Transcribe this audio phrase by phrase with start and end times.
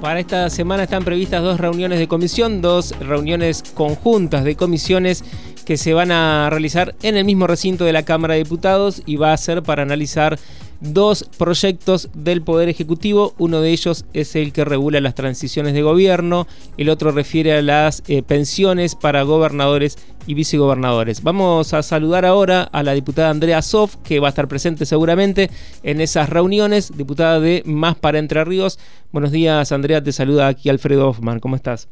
[0.00, 5.22] Para esta semana están previstas dos reuniones de comisión, dos reuniones conjuntas de comisiones
[5.64, 9.14] que se van a realizar en el mismo recinto de la Cámara de Diputados y
[9.14, 10.40] va a ser para analizar
[10.82, 13.34] dos proyectos del Poder Ejecutivo.
[13.38, 16.46] Uno de ellos es el que regula las transiciones de gobierno,
[16.76, 19.96] el otro refiere a las eh, pensiones para gobernadores
[20.26, 21.22] y vicegobernadores.
[21.22, 25.50] Vamos a saludar ahora a la diputada Andrea Sof, que va a estar presente seguramente
[25.82, 28.78] en esas reuniones, diputada de Más para Entre Ríos.
[29.12, 31.40] Buenos días, Andrea, te saluda aquí Alfredo Hoffman.
[31.40, 31.88] ¿Cómo estás?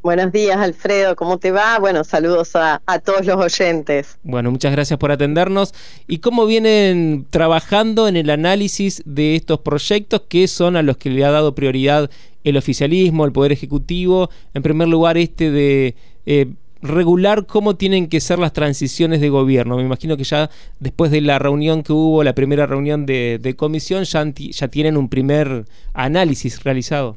[0.00, 1.76] Buenos días, Alfredo, ¿cómo te va?
[1.80, 4.16] Bueno, saludos a, todos los oyentes.
[4.22, 5.74] Bueno, muchas gracias por atendernos.
[6.06, 11.10] ¿Y cómo vienen trabajando en el análisis de estos proyectos que son a los que
[11.10, 12.10] le ha dado prioridad
[12.44, 14.30] el oficialismo, el Poder Ejecutivo?
[14.54, 15.96] En primer lugar, este de...
[16.26, 19.76] Eh, regular cómo tienen que ser las transiciones de gobierno.
[19.76, 23.56] Me imagino que ya después de la reunión que hubo, la primera reunión de, de
[23.56, 27.16] comisión, ya tienen un primer análisis realizado.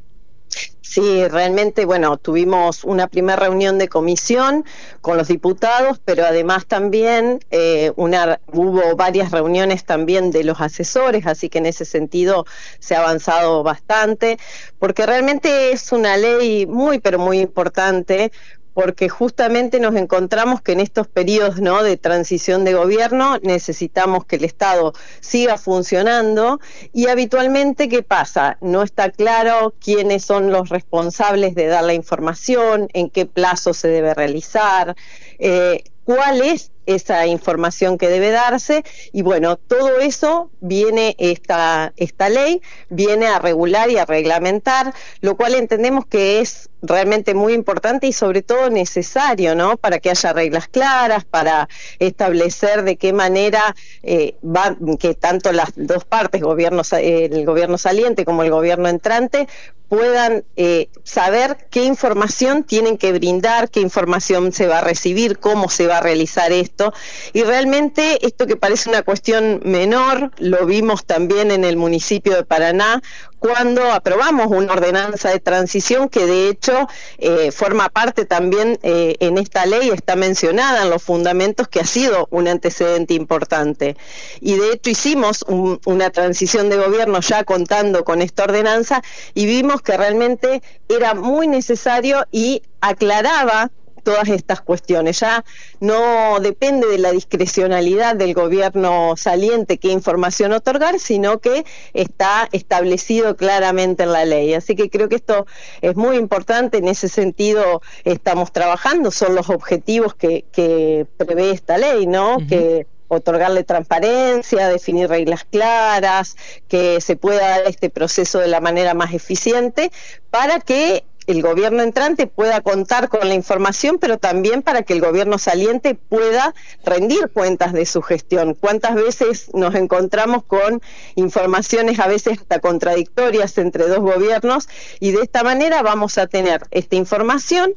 [0.91, 4.65] Sí, realmente, bueno, tuvimos una primera reunión de comisión
[4.99, 11.25] con los diputados, pero además también eh, una, hubo varias reuniones también de los asesores,
[11.27, 12.45] así que en ese sentido
[12.79, 14.37] se ha avanzado bastante,
[14.79, 18.33] porque realmente es una ley muy, pero muy importante
[18.73, 21.83] porque justamente nos encontramos que en estos periodos ¿no?
[21.83, 26.59] de transición de gobierno necesitamos que el Estado siga funcionando
[26.93, 28.57] y habitualmente, ¿qué pasa?
[28.61, 33.87] No está claro quiénes son los responsables de dar la información, en qué plazo se
[33.87, 34.95] debe realizar.
[35.39, 38.83] Eh, cuál es esa información que debe darse
[39.13, 45.37] y bueno, todo eso viene esta, esta ley, viene a regular y a reglamentar, lo
[45.37, 49.77] cual entendemos que es realmente muy importante y sobre todo necesario, ¿no?
[49.77, 55.71] Para que haya reglas claras, para establecer de qué manera eh, va, que tanto las
[55.75, 59.47] dos partes, gobierno, el gobierno saliente como el gobierno entrante,
[59.91, 65.67] puedan eh, saber qué información tienen que brindar, qué información se va a recibir, cómo
[65.67, 66.93] se va a realizar esto.
[67.33, 72.45] Y realmente esto que parece una cuestión menor, lo vimos también en el municipio de
[72.45, 73.03] Paraná,
[73.41, 76.87] cuando aprobamos una ordenanza de transición que de hecho
[77.17, 81.85] eh, forma parte también eh, en esta ley, está mencionada en los fundamentos que ha
[81.85, 83.97] sido un antecedente importante.
[84.41, 89.01] Y de hecho hicimos una transición de gobierno ya contando con esta ordenanza
[89.33, 95.19] y vimos que realmente era muy necesario y aclaraba todas estas cuestiones.
[95.19, 95.43] Ya
[95.79, 103.35] no depende de la discrecionalidad del gobierno saliente qué información otorgar, sino que está establecido
[103.35, 104.53] claramente en la ley.
[104.53, 105.45] Así que creo que esto
[105.81, 111.77] es muy importante, en ese sentido estamos trabajando, son los objetivos que, que prevé esta
[111.77, 112.37] ley, ¿no?
[112.47, 116.37] Que otorgarle transparencia, definir reglas claras,
[116.69, 119.91] que se pueda dar este proceso de la manera más eficiente
[120.29, 125.01] para que el gobierno entrante pueda contar con la información, pero también para que el
[125.01, 128.55] gobierno saliente pueda rendir cuentas de su gestión.
[128.55, 130.81] ¿Cuántas veces nos encontramos con
[131.15, 134.67] informaciones a veces hasta contradictorias entre dos gobiernos?
[134.99, 137.73] Y de esta manera vamos a tener esta información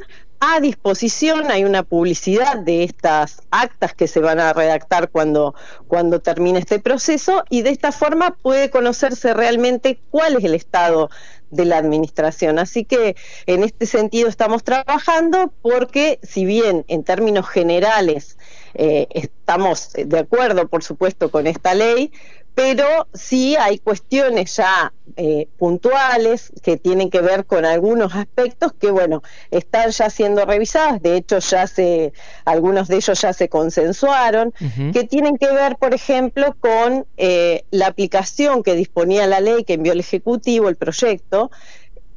[0.47, 5.55] a disposición, hay una publicidad de estas actas que se van a redactar cuando,
[5.89, 11.09] cuando termine este proceso y de esta forma puede conocerse realmente cuál es el estado
[11.55, 12.59] de la administración.
[12.59, 13.17] Así que
[13.47, 18.37] en este sentido estamos trabajando porque si bien en términos generales
[18.75, 22.13] eh, estamos de acuerdo, por supuesto, con esta ley,
[22.55, 28.91] pero sí hay cuestiones ya eh, puntuales que tienen que ver con algunos aspectos que,
[28.91, 32.13] bueno, están ya siendo revisadas, de hecho ya se,
[32.45, 34.53] algunos de ellos ya se consensuaron,
[34.93, 39.75] que tienen que ver, por ejemplo, con eh, la aplicación que disponía la ley que
[39.75, 41.51] envió el Ejecutivo, el proyecto,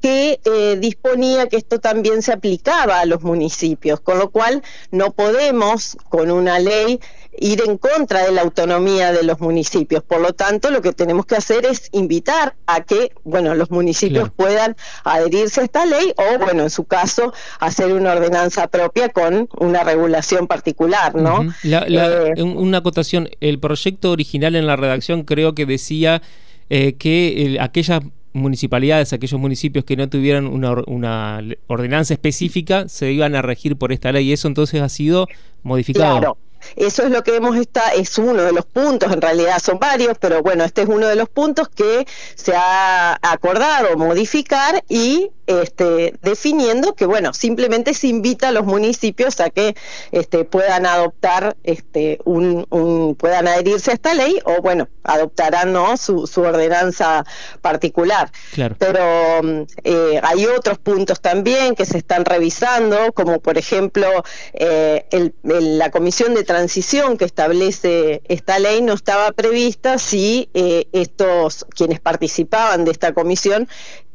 [0.02, 5.12] que eh, disponía que esto también se aplicaba a los municipios, con lo cual no
[5.12, 7.00] podemos con una ley
[7.40, 10.04] ir en contra de la autonomía de los municipios.
[10.04, 14.30] Por lo tanto, lo que tenemos que hacer es invitar a que, bueno, los municipios
[14.36, 19.48] puedan adherirse a esta ley o, bueno, en su caso, hacer una ordenanza propia con
[19.60, 21.54] una regulación particular, ¿no?
[21.64, 26.22] Eh, una acotación, el proyecto original en la redacción creo que decía
[26.70, 28.02] eh, que aquellas
[28.38, 33.92] municipalidades, aquellos municipios que no tuvieran una, una, ordenanza específica, se iban a regir por
[33.92, 34.30] esta ley.
[34.30, 35.28] y Eso entonces ha sido
[35.64, 36.20] modificado.
[36.20, 36.38] Claro.
[36.76, 40.18] Eso es lo que hemos está es uno de los puntos, en realidad son varios,
[40.20, 42.06] pero bueno, este es uno de los puntos que
[42.36, 49.40] se ha acordado modificar y este, definiendo que, bueno, simplemente se invita a los municipios
[49.40, 49.76] a que
[50.12, 55.98] este, puedan adoptar, este, un, puedan adherirse a esta ley o, bueno, adoptarán ¿no?
[55.98, 57.26] su, ordenanza
[57.62, 58.32] particular.
[58.78, 64.08] Pero mm, eh, hay otros puntos también que se están revisando, como por ejemplo
[64.54, 65.06] eh,
[65.44, 72.00] la comisión de transición que establece esta ley no estaba prevista si eh, estos quienes
[72.00, 73.68] participaban de esta comisión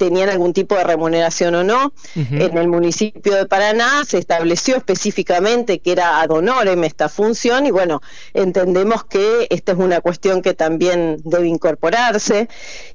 [0.02, 1.92] tenían algún tipo de remuneración o no.
[2.16, 7.70] En el municipio de Paraná se estableció específicamente que era ad honorem esta función y
[7.70, 8.02] bueno,
[8.34, 12.48] entendemos que esta es una cuestión que también debe incorporarse.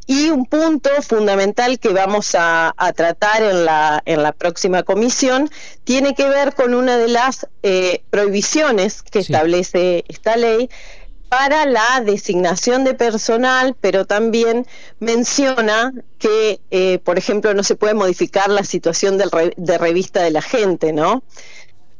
[0.05, 5.49] Y un punto fundamental que vamos a, tratar en la, en la próxima comisión
[5.85, 10.69] tiene que ver con una de las eh, prohibiciones que establece esta ley
[11.29, 14.65] para la designación de personal, pero también
[14.99, 20.41] menciona que, eh, por ejemplo, no se puede modificar la situación de revista de la
[20.41, 21.23] gente, ¿no?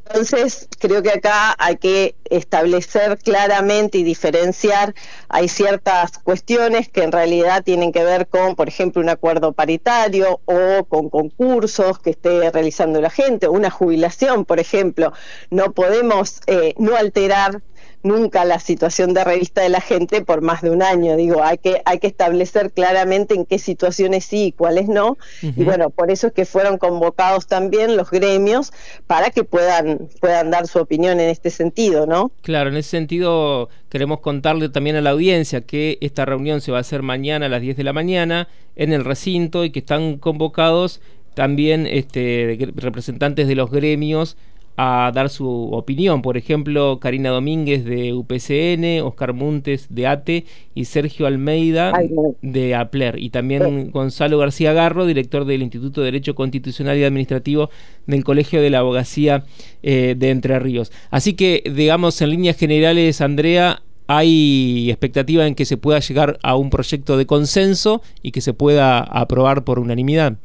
[0.09, 4.95] Entonces, creo que acá hay que establecer claramente y diferenciar.
[5.27, 10.39] Hay ciertas cuestiones que en realidad tienen que ver con, por ejemplo, un acuerdo paritario
[10.45, 15.12] o con concursos que esté realizando la gente, una jubilación, por ejemplo.
[15.50, 17.62] No podemos eh, no alterar
[18.07, 21.15] nunca la situación de revista de la gente por más de un año.
[21.15, 25.18] Digo, hay que, hay que establecer claramente en qué situaciones sí y cuáles no.
[25.42, 28.71] Y bueno, por eso es que fueron convocados también los gremios
[29.06, 32.31] para que puedan, puedan dar su opinión en este sentido, ¿no?
[32.42, 36.80] Claro, en ese sentido queremos contarle también a la audiencia que esta reunión se va
[36.80, 40.18] a hacer mañana a las 10 de la mañana en el recinto y que están
[40.18, 41.01] convocados
[41.33, 44.38] también este, representantes de los gremios
[44.77, 46.21] a dar su opinión.
[46.21, 50.45] Por ejemplo, Karina Domínguez de UPCN, Oscar Montes de ATE
[50.75, 51.91] y Sergio Almeida
[52.44, 53.18] de APLER.
[53.18, 57.71] Y también Gonzalo García Garro, director del Instituto de Derecho Constitucional y Administrativo
[58.06, 59.45] del Colegio de la Abogacía
[59.81, 60.91] eh, de Entre Ríos.
[61.09, 66.56] Así que, digamos, en líneas generales, Andrea, hay expectativa en que se pueda llegar a
[66.56, 70.38] un proyecto de consenso y que se pueda aprobar por unanimidad.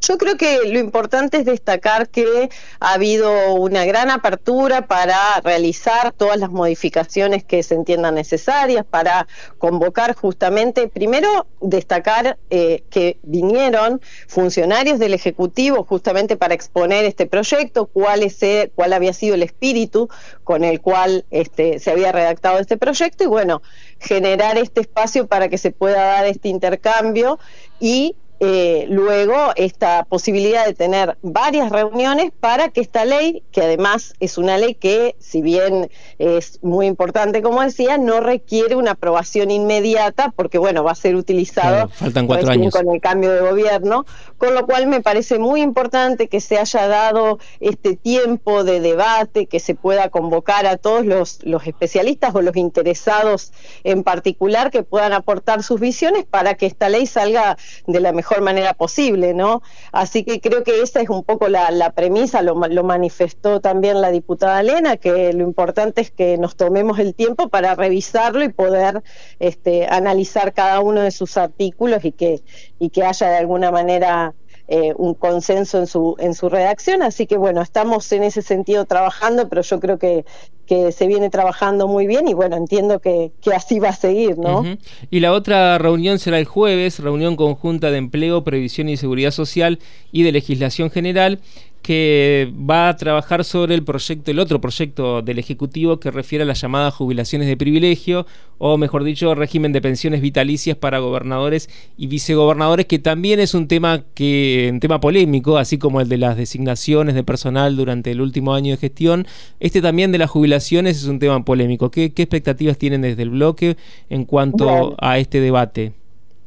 [0.00, 2.50] Yo creo que lo importante es destacar que
[2.80, 9.26] ha habido una gran apertura para realizar todas las modificaciones que se entiendan necesarias, para
[9.58, 17.86] convocar justamente, primero destacar eh, que vinieron funcionarios del Ejecutivo justamente para exponer este proyecto,
[17.86, 18.38] cuál, es,
[18.74, 20.08] cuál había sido el espíritu
[20.44, 23.62] con el cual este, se había redactado este proyecto y bueno,
[23.98, 27.38] generar este espacio para que se pueda dar este intercambio
[27.80, 34.12] y eh, luego esta posibilidad de tener varias reuniones para que esta ley, que además
[34.20, 39.50] es una ley que, si bien es muy importante, como decía, no requiere una aprobación
[39.50, 42.74] inmediata, porque bueno, va a ser utilizado faltan cuatro años.
[42.74, 44.04] con el cambio de gobierno,
[44.36, 49.46] con lo cual me parece muy importante que se haya dado este tiempo de debate,
[49.46, 53.52] que se pueda convocar a todos los, los especialistas o los interesados
[53.82, 57.56] en particular que puedan aportar sus visiones para que esta ley salga
[57.86, 59.62] de la mejor mejor manera posible, ¿no?
[59.92, 64.10] Así que creo que esa es un poco la, premisa, lo, lo, manifestó también la
[64.10, 69.04] diputada Elena, que lo importante es que nos tomemos el tiempo para revisarlo y poder
[69.38, 72.42] este, analizar cada uno de sus artículos y que,
[72.80, 74.34] y que haya de alguna manera
[74.68, 77.02] eh, un consenso en su, en su redacción.
[77.02, 80.24] Así que bueno, estamos en ese sentido trabajando, pero yo creo que,
[80.66, 84.36] que se viene trabajando muy bien y bueno, entiendo que, que así va a seguir,
[84.38, 84.64] ¿no?
[85.10, 89.78] Y la otra reunión será el jueves, reunión conjunta de empleo, previsión y seguridad social
[90.10, 91.40] y de legislación general
[91.86, 96.44] que va a trabajar sobre el proyecto, el otro proyecto del Ejecutivo que refiere a
[96.44, 98.26] las llamadas jubilaciones de privilegio,
[98.58, 103.68] o mejor dicho, régimen de pensiones vitalicias para gobernadores y vicegobernadores, que también es un
[103.68, 108.20] tema que, un tema polémico, así como el de las designaciones de personal durante el
[108.20, 109.24] último año de gestión.
[109.60, 111.92] Este también de las jubilaciones es un tema polémico.
[111.92, 113.76] ¿Qué, expectativas tienen desde el bloque
[114.10, 115.92] en cuanto a este debate?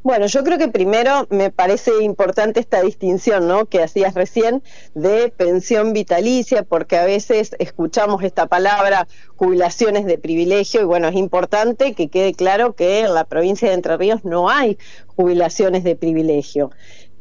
[0.02, 3.66] Bueno, yo creo que primero me parece importante esta distinción, ¿no?
[3.66, 4.62] Que hacías recién
[4.94, 11.16] de pensión vitalicia, porque a veces escuchamos esta palabra jubilaciones de privilegio y bueno, es
[11.16, 15.96] importante que quede claro que en la provincia de Entre Ríos no hay jubilaciones de
[15.96, 16.70] privilegio.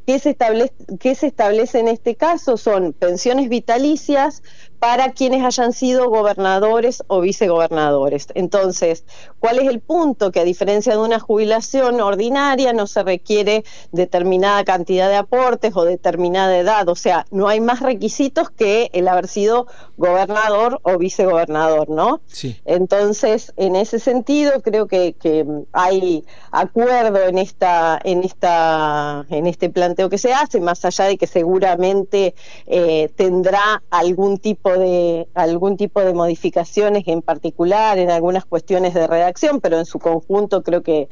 [0.05, 2.55] ¿Qué se, establece, ¿Qué se establece en este caso?
[2.55, 4.41] Son pensiones vitalicias
[4.79, 8.27] para quienes hayan sido gobernadores o vicegobernadores.
[8.33, 9.03] Entonces,
[9.39, 10.31] ¿cuál es el punto?
[10.31, 15.83] Que a diferencia de una jubilación ordinaria no se requiere determinada cantidad de aportes o
[15.83, 19.67] determinada edad, o sea, no hay más requisitos que el haber sido
[19.97, 22.21] gobernador o vicegobernador, ¿no?
[22.27, 22.59] Sí.
[22.65, 25.09] Entonces, en ese sentido, creo que,
[25.73, 31.17] hay acuerdo en esta, en esta, en este planteo que se hace, más allá de
[31.17, 32.33] que seguramente
[32.65, 39.07] eh, tendrá algún tipo de algún tipo de modificaciones en particular en algunas cuestiones de
[39.07, 41.09] redacción, pero en su conjunto creo que,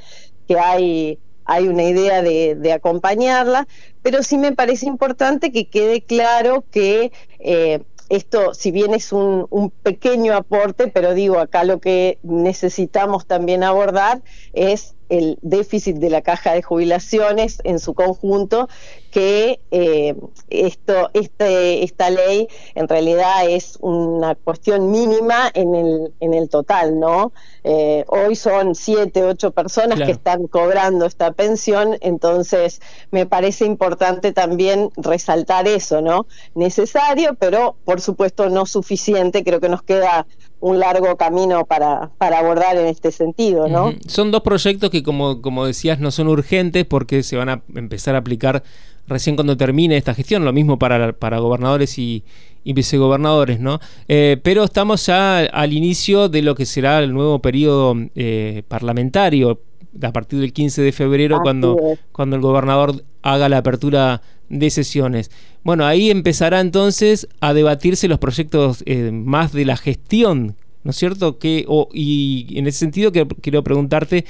[0.47, 3.67] que hay hay una idea de, acompañarla,
[4.03, 9.47] pero sí me parece importante que quede claro que eh, esto, si bien es un,
[9.49, 14.21] un, pequeño aporte, pero digo, acá lo que necesitamos también abordar
[14.51, 18.67] es el déficit de la caja de jubilaciones en su conjunto,
[19.11, 20.15] que eh,
[20.49, 26.99] esto, este, esta ley en realidad es una cuestión mínima en el, en el total,
[26.99, 27.31] ¿no?
[27.63, 34.33] Eh, hoy son siete, ocho personas que están cobrando esta pensión, entonces me parece importante
[34.33, 36.27] también resaltar eso, ¿no?
[36.53, 40.27] Necesario, pero por supuesto no suficiente, creo que nos queda
[40.59, 43.93] un largo camino para, para abordar en este sentido, ¿no?
[44.07, 48.15] Son dos proyectos que, como, como decías, no son urgentes porque se van a empezar
[48.15, 48.63] a aplicar
[49.07, 52.23] recién cuando termine esta gestión, lo mismo para, para gobernadores y,
[52.65, 53.79] vicegobernadores, ¿no?
[54.09, 59.61] Eh, pero estamos ya al inicio de lo que será el nuevo periodo eh, parlamentario,
[60.01, 61.77] a partir del 15 de febrero, cuando,
[62.11, 65.31] cuando el gobernador haga la apertura de sesiones.
[65.63, 70.97] Bueno, ahí empezará entonces a debatirse los proyectos eh, más de la gestión, ¿no es
[70.97, 71.37] cierto?
[71.39, 74.25] Que, y en ese sentido quiero preguntarte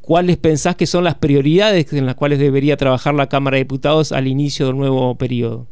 [0.00, 4.12] cuáles pensás que son las prioridades en las cuales debería trabajar la Cámara de Diputados
[4.12, 5.66] al inicio del nuevo periodo.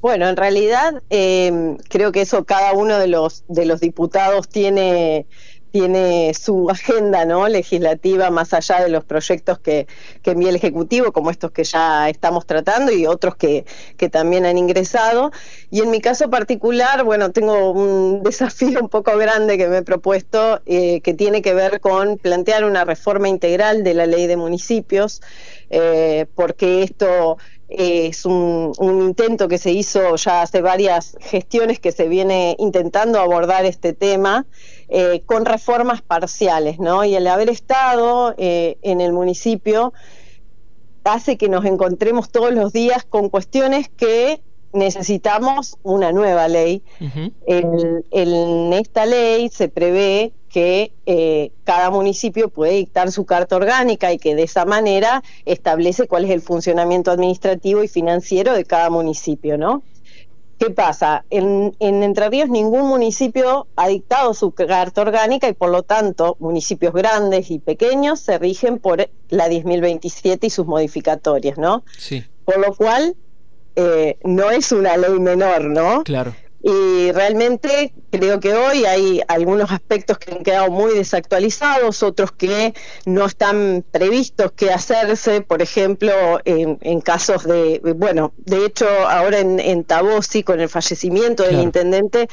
[0.00, 5.26] Bueno, en realidad eh, creo que eso cada uno de los de los diputados tiene
[5.76, 7.46] tiene su agenda ¿no?
[7.48, 9.86] legislativa más allá de los proyectos que,
[10.22, 13.66] que envía el Ejecutivo, como estos que ya estamos tratando y otros que,
[13.98, 15.32] que también han ingresado.
[15.70, 19.82] Y en mi caso particular, bueno, tengo un desafío un poco grande que me he
[19.82, 24.38] propuesto, eh, que tiene que ver con plantear una reforma integral de la ley de
[24.38, 25.20] municipios,
[25.68, 27.36] eh, porque esto
[27.68, 33.20] es un, un, intento que se hizo ya hace varias gestiones que se viene intentando
[33.20, 34.46] abordar este tema
[34.88, 37.04] eh, con reformas parciales, ¿no?
[37.04, 39.92] Y el haber estado eh, en el municipio
[41.02, 44.40] hace que nos encontremos todos los días con cuestiones que
[44.76, 46.82] necesitamos una nueva ley.
[47.42, 54.18] en esta ley se prevé que eh, cada municipio puede dictar su carta orgánica y
[54.18, 59.58] que de esa manera establece cuál es el funcionamiento administrativo y financiero de cada municipio,
[59.58, 59.82] ¿no?
[60.58, 61.26] ¿Qué pasa?
[61.28, 66.38] En, en, Entre Ríos ningún municipio ha dictado su carta orgánica y por lo tanto
[66.40, 71.84] municipios grandes y pequeños se rigen por la 10.027 y sus modificatorias, ¿no?
[71.98, 72.24] Sí.
[72.46, 73.14] Por lo cual
[73.76, 76.02] eh, no es una ley menor, ¿no?
[76.04, 76.34] Claro.
[76.62, 82.74] Y realmente creo que hoy hay algunos aspectos que han quedado muy desactualizados, otros que
[83.04, 86.12] no están previstos que hacerse, por ejemplo,
[86.44, 92.28] en, casos de, bueno, de hecho ahora en, en Tabosi, con el fallecimiento del intendente,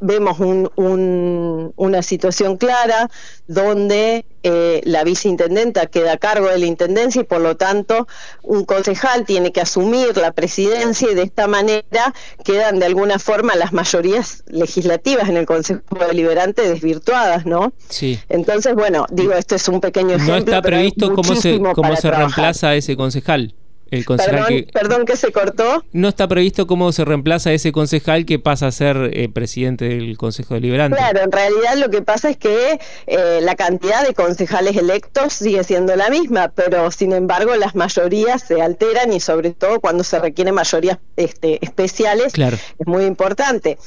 [0.00, 3.10] vemos un, una situación clara
[3.46, 8.06] donde eh, la viceintendenta queda a cargo de la intendencia y por lo tanto
[8.42, 12.14] un concejal tiene que asumir la presidencia y de esta manera
[12.44, 17.72] quedan de alguna forma las mayorías legislativas en el Consejo Deliberante desvirtuadas, ¿no?
[17.88, 18.18] Sí.
[18.28, 20.34] Entonces, bueno, digo, esto es un pequeño ejemplo.
[20.34, 23.54] No está previsto cómo se, cómo se reemplaza ese concejal
[23.90, 25.84] perdón, que, se cortó.
[25.92, 30.16] No está previsto cómo se reemplaza ese concejal que pasa a ser eh, presidente del
[30.18, 30.96] Consejo Deliberante.
[30.96, 35.64] Claro, en realidad lo que pasa es que eh, la cantidad de concejales electos sigue
[35.64, 40.18] siendo la misma, pero sin embargo las mayorías se alteran y sobre todo cuando se
[40.18, 43.78] requieren mayorías este, especiales es muy importante.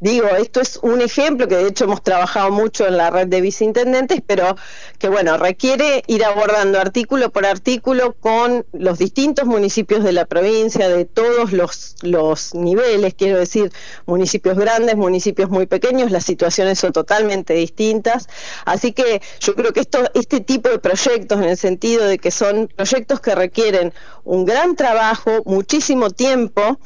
[0.00, 3.42] Digo, esto es un ejemplo que de hecho hemos trabajado mucho en la red de
[3.42, 4.56] viceintendentes, pero
[4.98, 10.88] que bueno, requiere ir abordando artículo por artículo con los distintos municipios de la provincia,
[10.88, 13.72] de todos los, los niveles, quiero decir,
[14.06, 18.26] municipios grandes, municipios muy pequeños, las situaciones son totalmente distintas.
[18.64, 22.30] Así que yo creo que esto, este tipo de proyectos, en el sentido de que
[22.30, 23.92] son proyectos que requieren
[24.24, 26.78] un gran trabajo, muchísimo tiempo,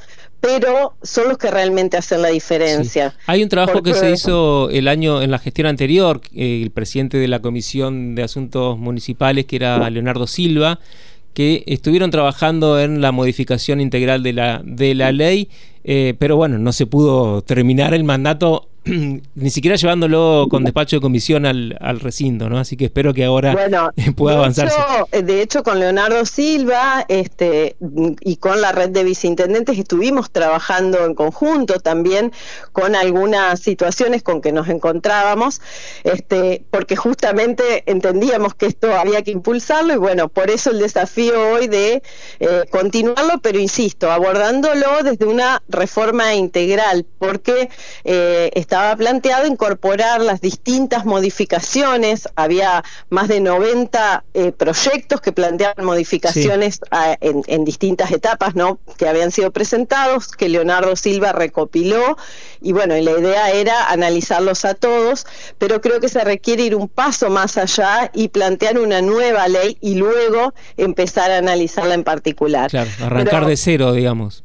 [0.44, 3.14] pero son los que realmente hacen la diferencia.
[3.26, 7.16] Hay un trabajo que se hizo el año en la gestión anterior, eh, el presidente
[7.16, 10.80] de la Comisión de Asuntos Municipales, que era Leonardo Silva,
[11.32, 15.48] que estuvieron trabajando en la modificación integral de la, de la ley
[15.84, 18.68] eh, pero bueno, no se pudo terminar el mandato
[19.34, 22.58] ni siquiera llevándolo con despacho de comisión al, recinto, ¿no?
[22.58, 23.56] Así que espero que ahora
[24.16, 24.70] pueda avanzar.
[25.12, 27.76] Eh, de hecho, con Leonardo Silva este,
[28.20, 32.32] y con la red de viceintendentes estuvimos trabajando en conjunto también
[32.72, 35.62] con algunas situaciones con que nos encontrábamos,
[36.02, 41.52] este, porque justamente entendíamos que esto había que impulsarlo y bueno, por eso el desafío
[41.52, 42.02] hoy de
[42.40, 47.70] eh, continuarlo, pero insisto, abordándolo desde una reforma integral, porque
[48.04, 55.86] eh, estaba planteado incorporar las distintas modificaciones, había más de 90 eh, proyectos que planteaban
[55.86, 56.80] modificaciones
[57.20, 58.80] en, distintas etapas, ¿no?
[58.96, 62.16] que habían sido presentados, que Leonardo Silva recopiló,
[62.60, 65.24] y bueno, la idea era analizarlos a todos,
[65.56, 69.78] pero creo que se requiere ir un paso más allá y plantear una nueva ley
[69.82, 72.70] y luego empezar a analizarla en particular.
[72.70, 74.42] Claro, arrancar de cero, digamos.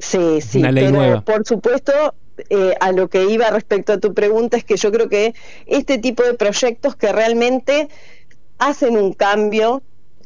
[0.00, 1.92] Sí, sí, pero por supuesto
[2.48, 5.34] eh, a lo que iba respecto a tu pregunta es que yo creo que
[5.66, 7.88] este tipo de proyectos que realmente
[8.58, 9.82] hacen un cambio,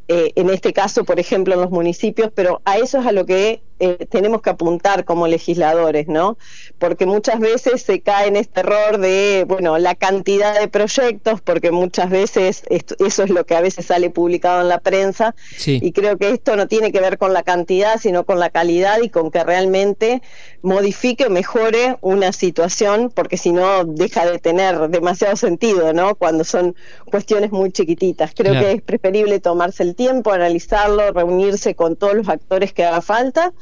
[0.09, 3.25] eh, en este caso, por ejemplo, en los municipios, pero a eso es a lo
[3.26, 6.38] que eh, tenemos que apuntar como legisladores, ¿no?
[6.78, 11.73] Porque muchas veces se cae en este error de, bueno, la cantidad de proyectos, porque
[11.73, 15.35] muchas veces eso es lo que a veces sale publicado en la prensa,
[15.66, 18.99] y creo que esto no tiene que ver con la cantidad, sino con la calidad
[19.02, 20.23] y con que realmente
[20.62, 26.14] modifique o mejore una situación, porque si no deja de tener demasiado sentido, ¿no?
[26.14, 26.76] Cuando son
[27.07, 28.33] cuestiones muy chiquititas.
[28.35, 33.02] Creo que es preferible tomarse el tiempo, analizarlo, reunirse con todos los actores que haga
[33.02, 33.52] falta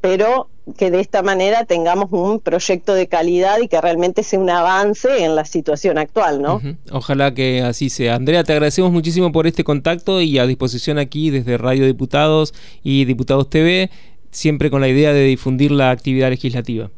[0.00, 4.50] pero que de esta manera tengamos un proyecto de calidad y que realmente sea un
[4.50, 6.60] avance en la situación actual, ¿no?
[6.92, 8.14] Ojalá que así sea.
[8.14, 13.04] Andrea, te agradecemos muchísimo por este contacto y a disposición aquí desde Radio Diputados y
[13.04, 13.90] Diputados TV,
[14.30, 16.90] siempre con la idea de difundir la actividad legislativa.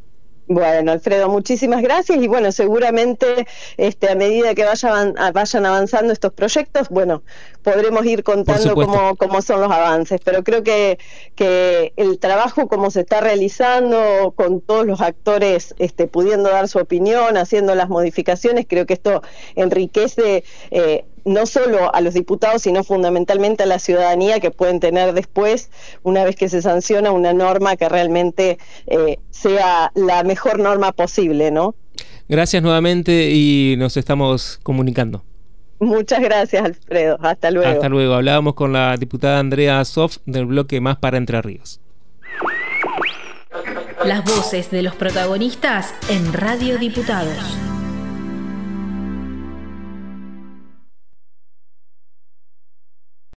[0.54, 3.47] Bueno, Alfredo, muchísimas gracias y bueno, seguramente
[3.78, 7.23] este, a medida que vayan, vayan avanzando estos proyectos, bueno,
[7.62, 10.99] podremos ir contando cómo, cómo son los avances, pero creo que,
[11.37, 16.78] que el trabajo como se está realizando con todos los actores este, pudiendo dar su
[16.78, 19.23] opinión, haciendo las modificaciones, creo que esto
[19.54, 25.12] enriquece eh, no solo a los diputados, sino fundamentalmente a la ciudadanía que pueden tener
[25.12, 25.71] después,
[26.02, 31.50] una vez que se sanciona una norma que realmente eh, sea la mejor norma posible,
[31.50, 31.75] ¿no?
[32.29, 35.23] Gracias nuevamente y nos estamos comunicando.
[35.81, 37.19] Muchas gracias, Alfredo.
[37.21, 37.69] Hasta luego.
[37.69, 38.14] Hasta luego.
[38.14, 41.81] Hablábamos con la diputada Andrea Sof del bloque Más para Entre Ríos.
[44.05, 47.71] Las voces de los protagonistas en Radio Diputados.